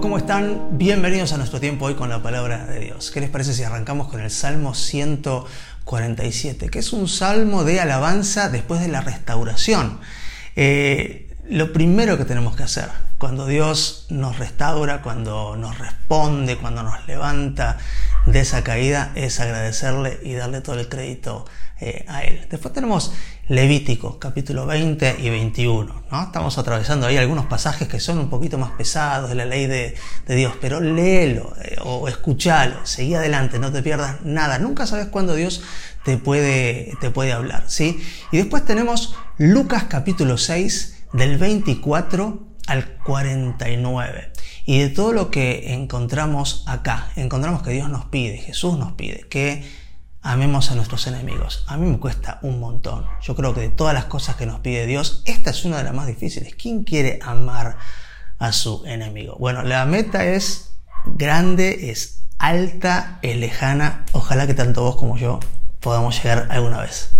[0.00, 0.78] ¿cómo están?
[0.78, 3.10] Bienvenidos a nuestro tiempo hoy con la palabra de Dios.
[3.10, 8.48] ¿Qué les parece si arrancamos con el Salmo 147, que es un salmo de alabanza
[8.48, 10.00] después de la restauración?
[10.56, 16.82] Eh, lo primero que tenemos que hacer cuando Dios nos restaura, cuando nos responde, cuando
[16.82, 17.76] nos levanta
[18.24, 21.44] de esa caída, es agradecerle y darle todo el crédito
[21.80, 22.46] eh.
[22.50, 23.12] Después tenemos
[23.48, 26.02] Levítico, capítulo 20 y 21.
[26.10, 26.22] ¿no?
[26.22, 29.96] Estamos atravesando ahí algunos pasajes que son un poquito más pesados de la ley de,
[30.28, 34.58] Dios, pero léelo eh, o escuchalo, seguí adelante, no te pierdas nada.
[34.58, 35.62] Nunca sabes cuándo Dios
[36.04, 37.64] te puede, te puede hablar.
[37.66, 38.00] ¿sí?
[38.30, 44.32] Y después tenemos Lucas capítulo 6 del 24 al 49.
[44.64, 49.26] Y de todo lo que encontramos acá, encontramos que Dios nos pide, Jesús nos pide,
[49.28, 49.64] que
[50.22, 51.64] amemos a nuestros enemigos.
[51.66, 53.06] A mí me cuesta un montón.
[53.22, 55.84] Yo creo que de todas las cosas que nos pide Dios, esta es una de
[55.84, 56.54] las más difíciles.
[56.54, 57.78] ¿Quién quiere amar
[58.38, 59.36] a su enemigo?
[59.38, 60.72] Bueno, la meta es
[61.04, 64.04] grande, es alta, es lejana.
[64.12, 65.40] Ojalá que tanto vos como yo
[65.80, 67.14] podamos llegar alguna vez.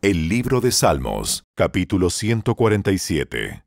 [0.00, 3.64] El libro de Salmos, capítulo 147.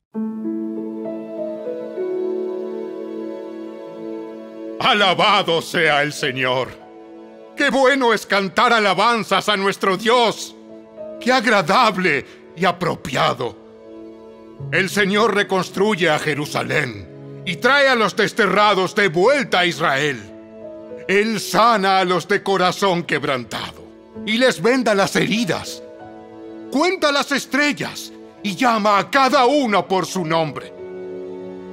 [4.80, 6.81] Alabado sea el Señor
[7.62, 10.56] Qué bueno es cantar alabanzas a nuestro Dios.
[11.20, 12.26] Qué agradable
[12.58, 13.56] y apropiado.
[14.72, 20.20] El Señor reconstruye a Jerusalén y trae a los desterrados de vuelta a Israel.
[21.08, 23.84] Él sana a los de corazón quebrantado
[24.26, 25.84] y les venda las heridas.
[26.72, 30.74] Cuenta las estrellas y llama a cada uno por su nombre.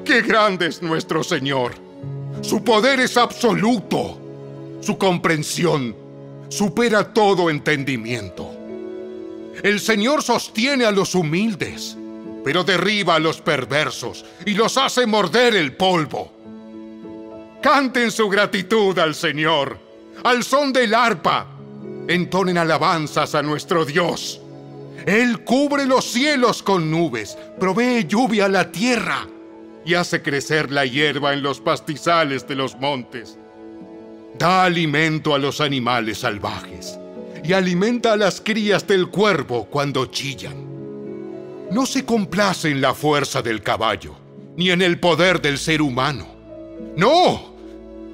[0.05, 1.73] Qué grande es nuestro Señor.
[2.43, 4.28] Su poder es absoluto
[4.81, 5.95] su comprensión
[6.49, 8.51] supera todo entendimiento.
[9.63, 11.97] El Señor sostiene a los humildes,
[12.45, 16.33] pero derriba a los perversos y los hace morder el polvo.
[17.61, 19.79] Canten su gratitud al Señor,
[20.23, 21.47] al son del arpa.
[22.07, 24.41] Entonen alabanzas a nuestro Dios.
[25.07, 29.27] Él cubre los cielos con nubes, provee lluvia a la tierra
[29.85, 33.38] y hace crecer la hierba en los pastizales de los montes.
[34.39, 36.97] Da alimento a los animales salvajes
[37.43, 40.65] y alimenta a las crías del cuervo cuando chillan.
[41.73, 44.15] No se complace en la fuerza del caballo,
[44.57, 46.29] ni en el poder del ser humano.
[46.97, 47.53] No,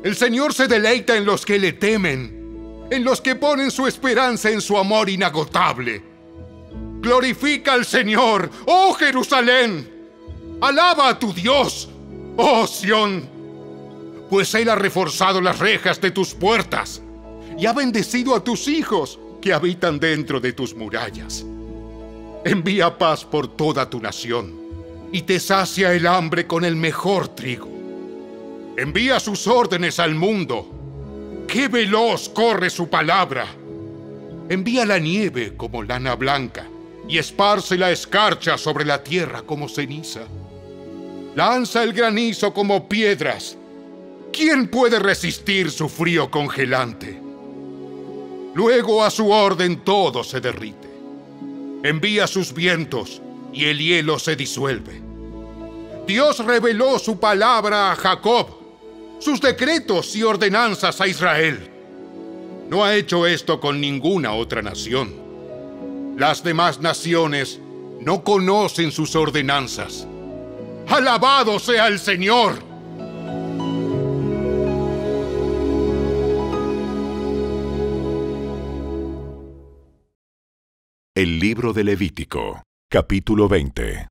[0.03, 4.49] el Señor se deleita en los que le temen, en los que ponen su esperanza
[4.49, 6.03] en su amor inagotable.
[7.01, 9.91] Glorifica al Señor, oh Jerusalén.
[10.63, 11.91] Alaba a tu Dios,
[12.39, 13.34] oh Sión
[14.31, 17.03] pues Él ha reforzado las rejas de tus puertas
[17.59, 21.45] y ha bendecido a tus hijos que habitan dentro de tus murallas.
[22.45, 24.55] Envía paz por toda tu nación
[25.13, 27.69] y te sacia el hambre con el mejor trigo.
[28.77, 31.45] Envía sus órdenes al mundo.
[31.47, 33.47] ¡Qué veloz corre su palabra!
[34.49, 36.67] Envía la nieve como lana blanca
[37.09, 40.23] y esparce la escarcha sobre la tierra como ceniza.
[41.37, 43.57] Lanza el granizo como piedras
[44.35, 47.21] ¿Quién puede resistir su frío congelante?
[48.55, 50.89] Luego a su orden todo se derrite.
[51.85, 55.01] Envía sus vientos y el hielo se disuelve.
[56.05, 58.49] Dios reveló su palabra a Jacob,
[59.21, 61.71] sus decretos y ordenanzas a Israel.
[62.69, 65.15] No ha hecho esto con ninguna otra nación.
[66.19, 67.61] Las demás naciones
[68.01, 70.09] no conocen sus ordenanzas.
[70.89, 72.74] Alabado sea el Señor.
[81.17, 84.09] El libro de Levítico, capítulo 20.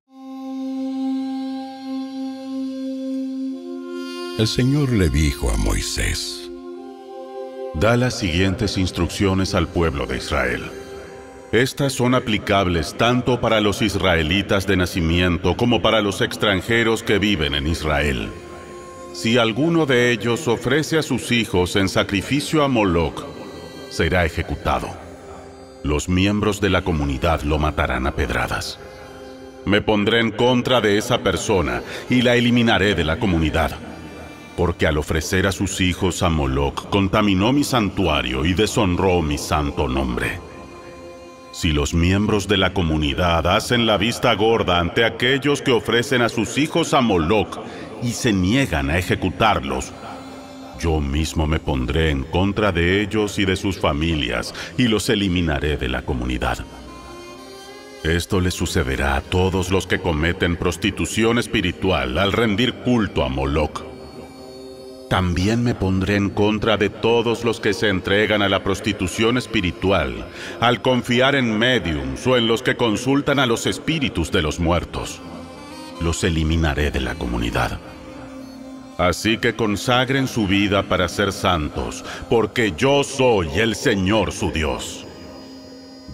[4.39, 6.49] El Señor le dijo a Moisés,
[7.73, 10.63] Da las siguientes instrucciones al pueblo de Israel.
[11.51, 17.53] Estas son aplicables tanto para los israelitas de nacimiento como para los extranjeros que viven
[17.53, 18.29] en Israel.
[19.11, 23.25] Si alguno de ellos ofrece a sus hijos en sacrificio a Moloch,
[23.89, 25.02] será ejecutado
[25.83, 28.79] los miembros de la comunidad lo matarán a pedradas.
[29.65, 33.71] Me pondré en contra de esa persona y la eliminaré de la comunidad,
[34.57, 39.87] porque al ofrecer a sus hijos a Moloch contaminó mi santuario y deshonró mi santo
[39.87, 40.39] nombre.
[41.51, 46.29] Si los miembros de la comunidad hacen la vista gorda ante aquellos que ofrecen a
[46.29, 47.59] sus hijos a Moloch
[48.01, 49.93] y se niegan a ejecutarlos,
[50.83, 55.77] yo mismo me pondré en contra de ellos y de sus familias y los eliminaré
[55.77, 56.57] de la comunidad.
[58.03, 63.81] Esto le sucederá a todos los que cometen prostitución espiritual al rendir culto a Moloch.
[65.09, 70.27] También me pondré en contra de todos los que se entregan a la prostitución espiritual
[70.59, 75.21] al confiar en mediums o en los que consultan a los espíritus de los muertos.
[76.01, 77.79] Los eliminaré de la comunidad.
[78.97, 85.05] Así que consagren su vida para ser santos, porque yo soy el Señor su Dios.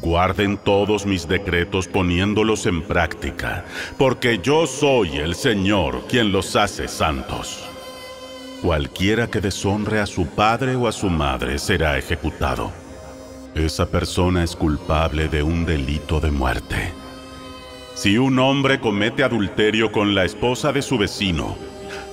[0.02, 3.66] Guarden todos mis decretos poniéndolos en práctica,
[3.98, 7.66] porque yo soy el Señor quien los hace santos.
[8.62, 12.72] Cualquiera que deshonre a su padre o a su madre será ejecutado.
[13.56, 16.94] Esa persona es culpable de un delito de muerte.
[17.94, 21.58] Si un hombre comete adulterio con la esposa de su vecino,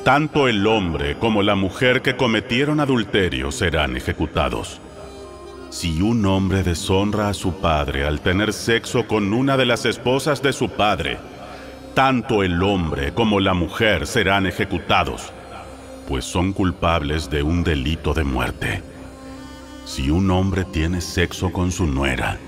[0.06, 4.80] tanto el hombre como la mujer que cometieron adulterio serán ejecutados.
[5.70, 10.42] Si un hombre deshonra a su padre al tener sexo con una de las esposas
[10.42, 11.18] de su padre,
[11.94, 15.32] tanto el hombre como la mujer serán ejecutados,
[16.06, 18.82] pues son culpables de un delito de muerte.
[19.86, 22.38] Si un hombre tiene sexo con su nuera,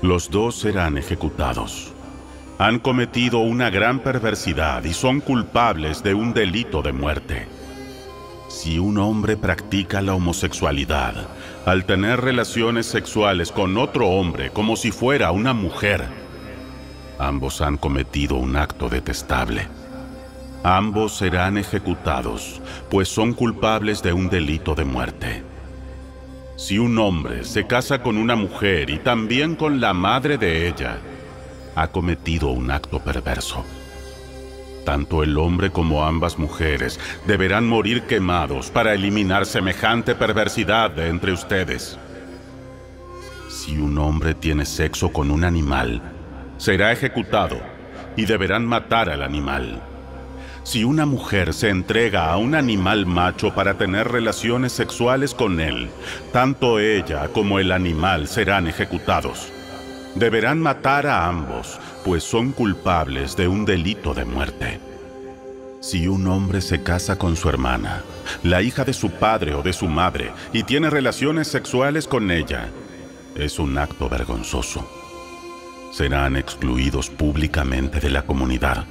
[0.00, 1.93] los dos serán ejecutados
[2.58, 7.48] han cometido una gran perversidad y son culpables de un delito de muerte.
[8.48, 11.14] Si un hombre practica la homosexualidad
[11.66, 16.04] al tener relaciones sexuales con otro hombre como si fuera una mujer,
[17.18, 19.66] ambos han cometido un acto detestable.
[20.62, 25.42] Ambos serán ejecutados, pues son culpables de un delito de muerte.
[26.56, 30.98] Si un hombre se casa con una mujer y también con la madre de ella,
[31.74, 33.64] ha cometido un acto perverso.
[34.84, 41.32] Tanto el hombre como ambas mujeres deberán morir quemados para eliminar semejante perversidad de entre
[41.32, 41.98] ustedes.
[43.48, 46.02] Si un hombre tiene sexo con un animal,
[46.58, 47.58] será ejecutado
[48.16, 49.80] y deberán matar al animal.
[50.64, 55.90] Si una mujer se entrega a un animal macho para tener relaciones sexuales con él,
[56.32, 59.53] tanto ella como el animal serán ejecutados
[60.14, 64.80] deberán matar a ambos, pues son culpables de un delito de muerte.
[65.80, 68.02] Si un hombre se casa con su hermana,
[68.42, 72.70] la hija de su padre o de su madre, y tiene relaciones sexuales con ella,
[73.34, 74.88] es un acto vergonzoso.
[75.92, 78.86] Serán excluidos públicamente de la comunidad,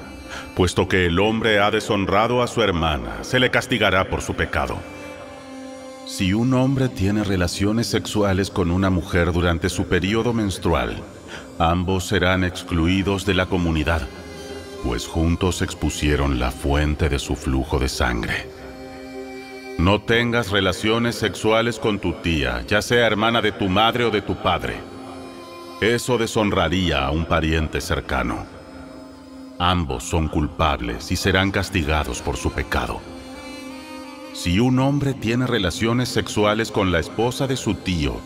[0.55, 4.77] puesto que el hombre ha deshonrado a su hermana, se le castigará por su pecado.
[6.05, 10.97] Si un hombre tiene relaciones sexuales con una mujer durante su periodo menstrual,
[11.59, 14.01] ambos serán excluidos de la comunidad,
[14.83, 18.49] pues juntos expusieron la fuente de su flujo de sangre.
[19.77, 24.21] No tengas relaciones sexuales con tu tía, ya sea hermana de tu madre o de
[24.21, 24.75] tu padre.
[25.79, 28.45] Eso deshonraría a un pariente cercano.
[29.57, 33.12] Ambos son culpables y serán castigados por su pecado.
[34.33, 38.19] Si un hombre tiene relaciones sexuales con la esposa de su tío,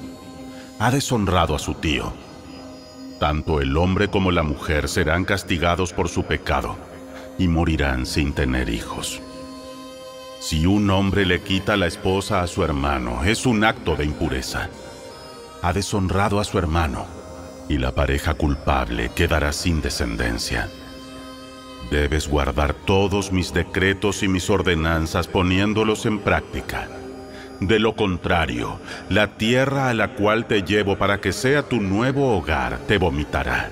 [0.79, 2.13] ha deshonrado a su tío.
[3.19, 6.77] Tanto el hombre como la mujer serán castigados por su pecado
[7.37, 9.21] y morirán sin tener hijos.
[10.39, 14.69] Si un hombre le quita la esposa a su hermano, es un acto de impureza.
[15.61, 17.05] Ha deshonrado a su hermano
[17.67, 20.69] y la pareja culpable quedará sin descendencia.
[21.91, 26.89] Debes guardar todos mis decretos y mis ordenanzas poniéndolos en práctica.
[27.59, 28.79] De lo contrario,
[29.09, 33.71] la tierra a la cual te llevo para que sea tu nuevo hogar te vomitará.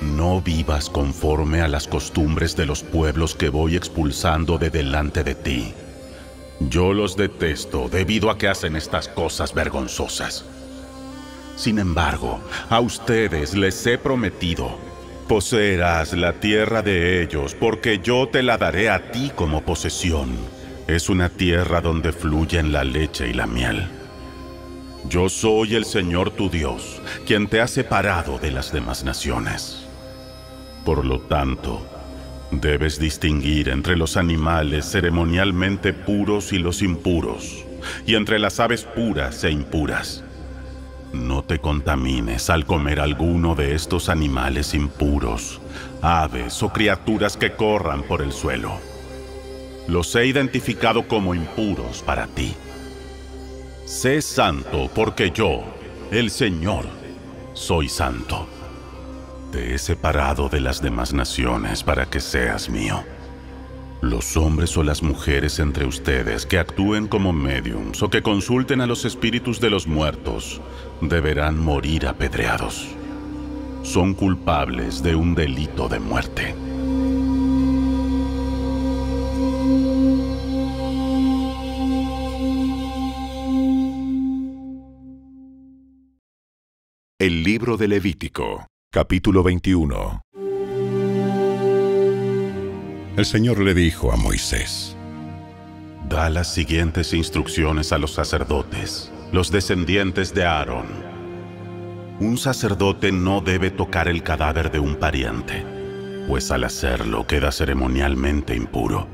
[0.00, 5.34] No vivas conforme a las costumbres de los pueblos que voy expulsando de delante de
[5.34, 5.72] ti.
[6.60, 10.44] Yo los detesto debido a que hacen estas cosas vergonzosas.
[11.56, 14.78] Sin embargo, a ustedes les he prometido
[15.28, 20.36] Poseerás la tierra de ellos, porque yo te la daré a ti como posesión.
[20.86, 23.88] Es una tierra donde fluyen la leche y la miel.
[25.08, 29.86] Yo soy el Señor tu Dios, quien te ha separado de las demás naciones.
[30.84, 31.86] Por lo tanto,
[32.50, 37.64] debes distinguir entre los animales ceremonialmente puros y los impuros,
[38.06, 40.22] y entre las aves puras e impuras
[41.14, 45.60] no te contamines al comer alguno de estos animales impuros,
[46.02, 48.72] aves o criaturas que corran por el suelo.
[49.86, 52.54] Los he identificado como impuros para ti.
[53.86, 55.62] Sé santo porque yo,
[56.10, 56.86] el Señor,
[57.52, 58.48] soy santo.
[59.52, 63.04] Te he separado de las demás naciones para que seas mío.
[64.04, 68.86] Los hombres o las mujeres entre ustedes que actúen como mediums o que consulten a
[68.86, 70.60] los espíritus de los muertos
[71.00, 72.86] deberán morir apedreados.
[73.82, 76.54] son culpables de un delito de muerte.
[87.18, 90.23] El libro de Levítico, capítulo 21.
[93.16, 94.96] El Señor le dijo a Moisés,
[96.08, 100.88] Da las siguientes instrucciones a los sacerdotes, los descendientes de Aarón.
[102.18, 105.64] Un sacerdote no debe tocar el cadáver de un pariente,
[106.26, 109.06] pues al hacerlo queda ceremonialmente impuro.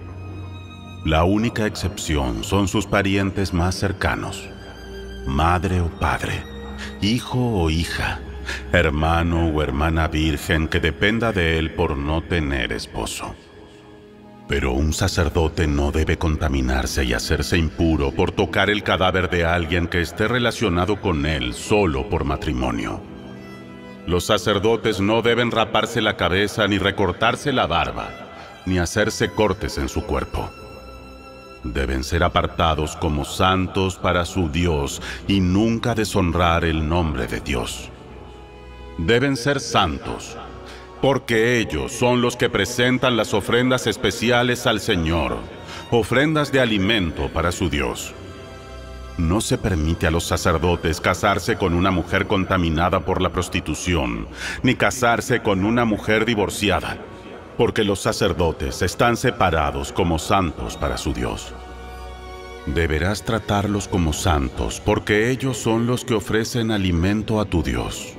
[1.05, 4.49] La única excepción son sus parientes más cercanos,
[5.27, 6.43] madre o padre,
[7.03, 8.19] hijo o hija,
[8.73, 13.35] hermano o hermana virgen que dependa de él por no tener esposo.
[14.51, 19.87] Pero un sacerdote no debe contaminarse y hacerse impuro por tocar el cadáver de alguien
[19.87, 23.01] que esté relacionado con él solo por matrimonio.
[24.09, 28.09] Los sacerdotes no deben raparse la cabeza ni recortarse la barba,
[28.67, 30.51] ni hacerse cortes en su cuerpo.
[31.63, 37.89] Deben ser apartados como santos para su Dios y nunca deshonrar el nombre de Dios.
[38.99, 40.37] Deben ser santos
[41.01, 45.37] porque ellos son los que presentan las ofrendas especiales al Señor,
[45.91, 48.13] ofrendas de alimento para su Dios.
[49.17, 54.29] No se permite a los sacerdotes casarse con una mujer contaminada por la prostitución,
[54.63, 56.99] ni casarse con una mujer divorciada,
[57.57, 61.53] porque los sacerdotes están separados como santos para su Dios.
[62.67, 68.15] Deberás tratarlos como santos, porque ellos son los que ofrecen alimento a tu Dios.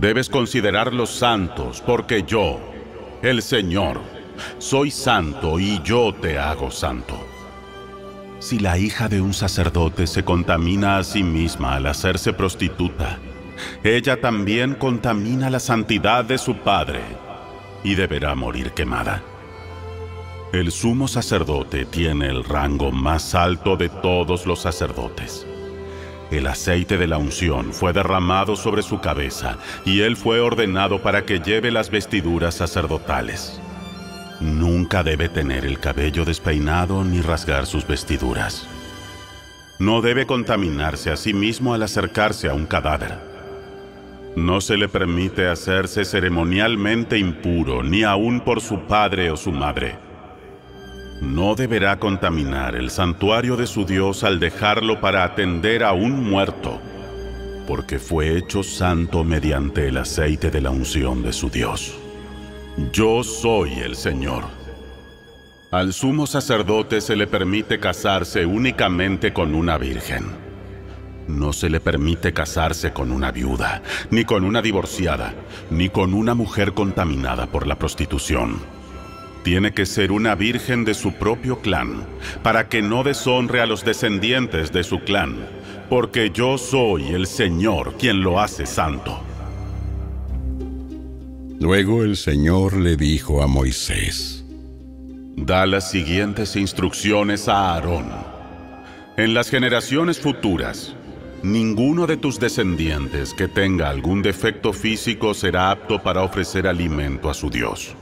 [0.00, 2.60] Debes considerarlos santos, porque yo,
[3.22, 4.02] el Señor,
[4.58, 7.18] soy santo y yo te hago santo.
[8.38, 13.18] Si la hija de un sacerdote se contamina a sí misma al hacerse prostituta,
[13.82, 17.00] ella también contamina la santidad de su padre
[17.82, 19.22] y deberá morir quemada.
[20.52, 25.46] El sumo sacerdote tiene el rango más alto de todos los sacerdotes.
[26.30, 31.24] El aceite de la unción fue derramado sobre su cabeza y él fue ordenado para
[31.24, 33.60] que lleve las vestiduras sacerdotales.
[34.40, 38.66] Nunca debe tener el cabello despeinado ni rasgar sus vestiduras.
[39.78, 43.18] No debe contaminarse a sí mismo al acercarse a un cadáver.
[44.34, 50.05] No se le permite hacerse ceremonialmente impuro ni aun por su padre o su madre.
[51.20, 56.78] No deberá contaminar el santuario de su Dios al dejarlo para atender a un muerto,
[57.66, 61.96] porque fue hecho santo mediante el aceite de la unción de su Dios.
[62.92, 64.44] Yo soy el Señor.
[65.70, 70.26] Al sumo sacerdote se le permite casarse únicamente con una virgen.
[71.28, 75.34] No se le permite casarse con una viuda, ni con una divorciada,
[75.70, 78.60] ni con una mujer contaminada por la prostitución.
[79.46, 82.04] Tiene que ser una virgen de su propio clan,
[82.42, 85.36] para que no deshonre a los descendientes de su clan,
[85.88, 89.22] porque yo soy el Señor quien lo hace santo.
[91.60, 94.44] Luego el Señor le dijo a Moisés,
[95.36, 98.06] Da las siguientes instrucciones a Aarón.
[99.16, 100.96] En las generaciones futuras,
[101.44, 107.34] ninguno de tus descendientes que tenga algún defecto físico será apto para ofrecer alimento a
[107.34, 107.94] su Dios.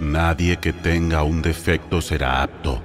[0.00, 2.82] Nadie que tenga un defecto será apto,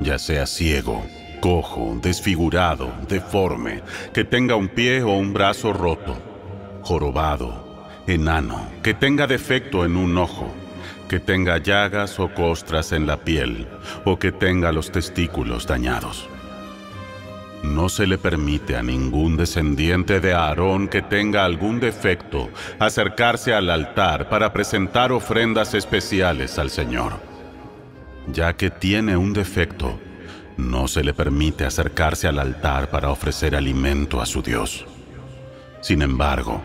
[0.00, 1.02] ya sea ciego,
[1.40, 6.14] cojo, desfigurado, deforme, que tenga un pie o un brazo roto,
[6.82, 10.52] jorobado, enano, que tenga defecto en un ojo,
[11.08, 13.66] que tenga llagas o costras en la piel,
[14.04, 16.28] o que tenga los testículos dañados.
[17.66, 23.70] No se le permite a ningún descendiente de Aarón que tenga algún defecto acercarse al
[23.70, 27.14] altar para presentar ofrendas especiales al Señor.
[28.32, 29.98] Ya que tiene un defecto,
[30.56, 34.86] no se le permite acercarse al altar para ofrecer alimento a su Dios.
[35.80, 36.62] Sin embargo,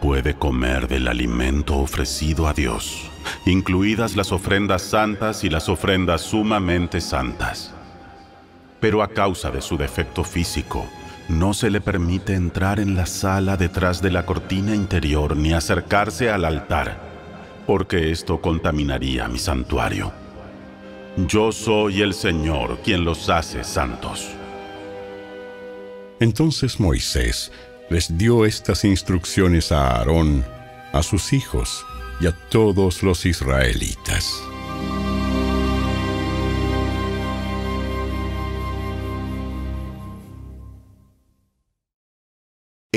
[0.00, 3.10] puede comer del alimento ofrecido a Dios,
[3.44, 7.74] incluidas las ofrendas santas y las ofrendas sumamente santas
[8.80, 10.86] pero a causa de su defecto físico,
[11.28, 16.30] no se le permite entrar en la sala detrás de la cortina interior ni acercarse
[16.30, 16.98] al altar,
[17.66, 20.12] porque esto contaminaría mi santuario.
[21.26, 24.28] Yo soy el Señor quien los hace santos.
[26.20, 27.52] Entonces Moisés
[27.90, 30.44] les dio estas instrucciones a Aarón,
[30.92, 31.84] a sus hijos
[32.20, 34.42] y a todos los israelitas.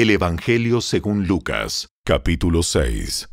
[0.01, 3.29] El Evangelio según Lucas, capítulo 6.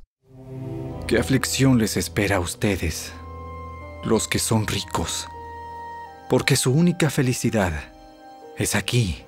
[1.07, 3.11] ¿Qué aflicción les espera a ustedes,
[4.05, 5.27] los que son ricos?
[6.29, 7.73] Porque su única felicidad
[8.59, 9.23] es aquí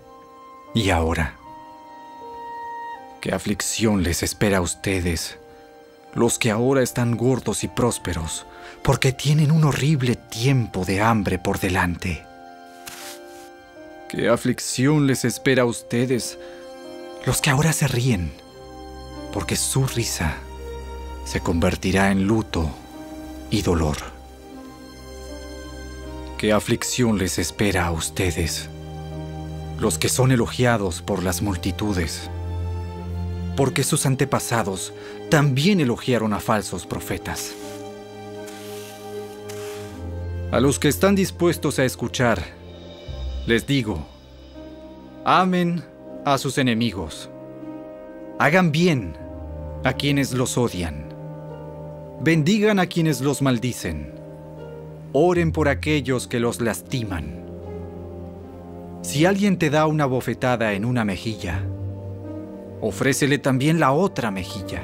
[0.74, 1.38] y ahora.
[3.22, 5.38] ¿Qué aflicción les espera a ustedes,
[6.12, 8.44] los que ahora están gordos y prósperos,
[8.82, 12.22] porque tienen un horrible tiempo de hambre por delante?
[14.10, 16.36] ¿Qué aflicción les espera a ustedes,
[17.24, 18.32] los que ahora se ríen,
[19.32, 20.36] porque su risa
[21.24, 22.70] se convertirá en luto
[23.50, 23.96] y dolor.
[26.38, 28.70] ¿Qué aflicción les espera a ustedes,
[29.78, 32.30] los que son elogiados por las multitudes?
[33.56, 34.94] Porque sus antepasados
[35.28, 37.52] también elogiaron a falsos profetas.
[40.50, 42.42] A los que están dispuestos a escuchar,
[43.46, 44.04] les digo,
[45.24, 45.89] amen
[46.24, 47.30] a sus enemigos,
[48.38, 49.16] hagan bien
[49.84, 51.10] a quienes los odian
[52.22, 54.12] Bendigan a quienes los maldicen.
[55.14, 57.46] Oren por aquellos que los lastiman.
[59.00, 61.62] Si alguien te da una bofetada en una mejilla,
[62.82, 64.82] ofrécele también la otra mejilla.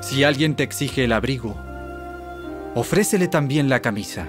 [0.00, 1.54] Si alguien te exige el abrigo,
[2.74, 4.26] ofrécele también la camisa.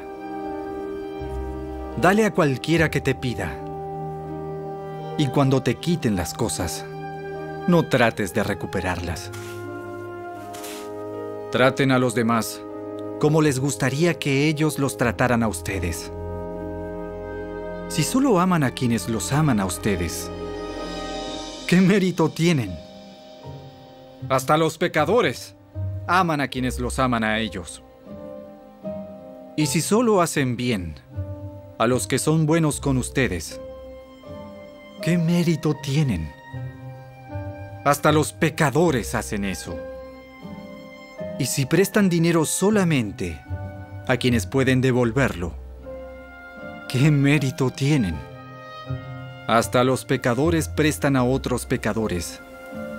[2.00, 3.66] Dale a cualquiera que te pida.
[5.17, 6.86] Y cuando te quiten las cosas,
[7.67, 9.31] no trates de recuperarlas.
[11.51, 12.62] Traten a los demás
[13.19, 16.12] como les gustaría que ellos los trataran a ustedes.
[17.89, 20.29] Si solo aman a quienes los aman a ustedes,
[21.67, 22.77] ¿qué mérito tienen?
[24.29, 25.55] Hasta los pecadores
[26.05, 27.81] aman a quienes los aman a ellos.
[29.55, 30.95] Y si solo hacen bien
[31.79, 33.59] a los que son buenos con ustedes,
[35.01, 36.32] ¿qué mérito tienen?
[37.86, 39.77] Hasta los pecadores hacen eso.
[41.39, 43.40] Y si prestan dinero solamente
[44.07, 45.53] a quienes pueden devolverlo,
[46.90, 48.16] ¿qué mérito tienen?
[49.48, 52.42] Hasta los pecadores prestan a otros pecadores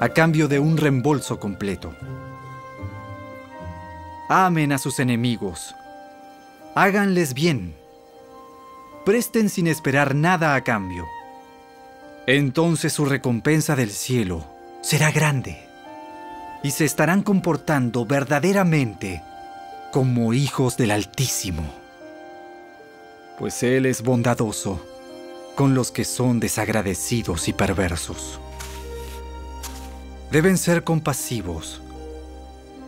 [0.01, 1.95] a cambio de un reembolso completo.
[4.29, 5.75] Amen a sus enemigos.
[6.75, 7.75] Háganles bien.
[9.05, 11.05] Presten sin esperar nada a cambio.
[12.31, 14.45] Entonces su recompensa del cielo
[14.83, 15.67] será grande
[16.63, 19.23] y se estarán comportando verdaderamente
[19.93, 21.63] como hijos del Altísimo.
[23.39, 24.79] Pues Él es bondadoso
[25.55, 28.39] con los que son desagradecidos y perversos.
[30.31, 31.81] Deben ser compasivos,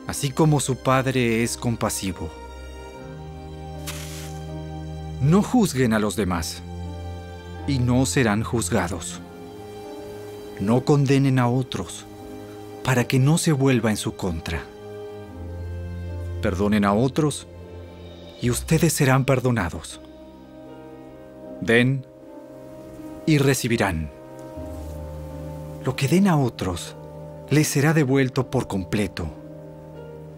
[0.06, 2.30] así como su Padre es compasivo.
[5.22, 6.60] No juzguen a los demás
[7.66, 9.22] y no serán juzgados.
[10.60, 12.04] No condenen a otros
[12.84, 14.62] para que no se vuelva en su contra.
[16.42, 17.46] Perdonen a otros
[18.42, 20.00] y ustedes serán perdonados.
[21.60, 22.06] Den
[23.26, 24.10] y recibirán.
[25.84, 26.94] Lo que den a otros
[27.48, 29.28] les será devuelto por completo,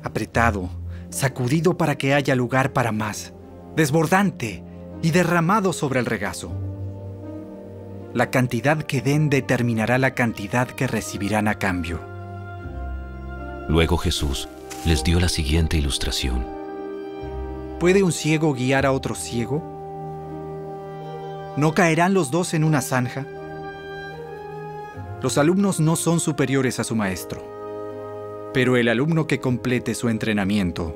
[0.03, 0.71] apretado,
[1.11, 3.33] sacudido para que haya lugar para más,
[3.75, 4.63] desbordante
[5.03, 6.53] y derramado sobre el regazo.
[8.15, 11.99] La cantidad que den determinará la cantidad que recibirán a cambio.
[13.69, 14.51] Luego Jesús
[14.85, 16.45] les dio la siguiente ilustración.
[17.81, 19.63] ¿Puede un ciego guiar a otro ciego?
[21.57, 23.27] ¿No caerán los dos en una zanja?
[25.23, 27.43] Los alumnos no son superiores a su maestro,
[28.53, 30.95] pero el alumno que complete su entrenamiento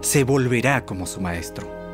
[0.00, 1.85] se volverá como su maestro.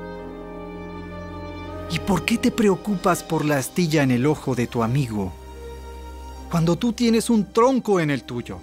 [1.93, 5.31] ¿Y por qué te preocupas por la astilla en el ojo de tu amigo
[6.51, 8.59] cuando tú tienes un tronco en el tuyo?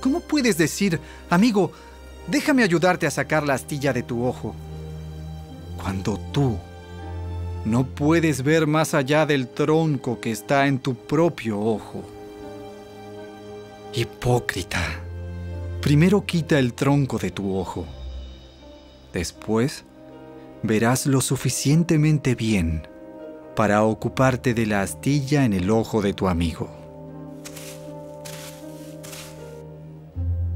[0.00, 1.72] ¿Cómo puedes decir, amigo,
[2.28, 4.54] déjame ayudarte a sacar la astilla de tu ojo?
[5.76, 6.56] Cuando tú
[7.66, 12.02] no puedes ver más allá del tronco que está en tu propio ojo.
[13.92, 14.82] Hipócrita,
[15.82, 17.84] primero quita el tronco de tu ojo.
[19.12, 19.84] Después
[20.66, 22.86] verás lo suficientemente bien
[23.54, 26.68] para ocuparte de la astilla en el ojo de tu amigo.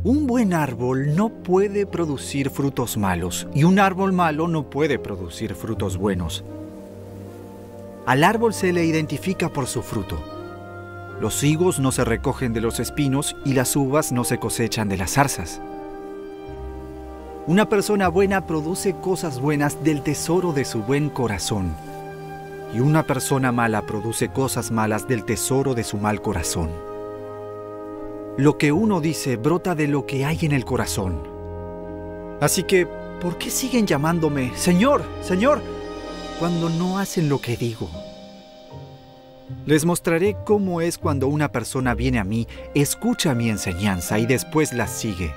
[0.02, 5.54] Un buen árbol no puede producir frutos malos y un árbol malo no puede producir
[5.54, 6.42] frutos buenos.
[8.06, 10.18] Al árbol se le identifica por su fruto.
[11.20, 14.96] Los higos no se recogen de los espinos y las uvas no se cosechan de
[14.96, 15.60] las zarzas.
[17.50, 21.74] Una persona buena produce cosas buenas del tesoro de su buen corazón.
[22.72, 26.70] Y una persona mala produce cosas malas del tesoro de su mal corazón.
[28.36, 31.24] Lo que uno dice brota de lo que hay en el corazón.
[32.40, 32.86] Así que,
[33.20, 35.60] ¿por qué siguen llamándome Señor, Señor,
[36.38, 37.90] cuando no hacen lo que digo?
[39.66, 44.72] Les mostraré cómo es cuando una persona viene a mí, escucha mi enseñanza y después
[44.72, 45.32] la sigue.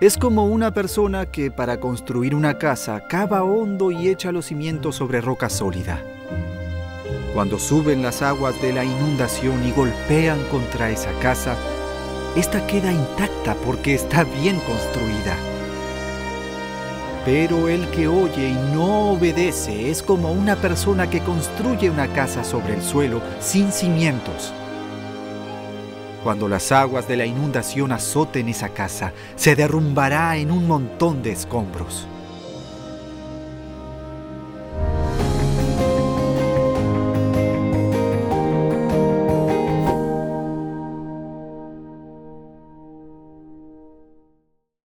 [0.00, 4.96] Es como una persona que para construir una casa cava hondo y echa los cimientos
[4.96, 6.02] sobre roca sólida.
[7.34, 11.54] Cuando suben las aguas de la inundación y golpean contra esa casa,
[12.34, 15.36] esta queda intacta porque está bien construida.
[17.26, 22.42] Pero el que oye y no obedece es como una persona que construye una casa
[22.42, 24.54] sobre el suelo sin cimientos.
[26.22, 31.32] Cuando las aguas de la inundación azoten esa casa, se derrumbará en un montón de
[31.32, 32.06] escombros.